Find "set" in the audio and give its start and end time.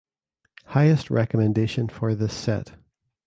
2.35-2.71